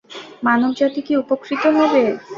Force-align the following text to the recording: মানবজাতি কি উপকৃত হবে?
মানবজাতি 0.43 1.01
কি 1.07 1.13
উপকৃত 1.17 1.63
হবে? 1.77 2.03